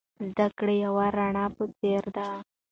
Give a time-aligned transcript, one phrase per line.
[0.31, 2.27] زده کړه د یوې رڼا په څیر ده.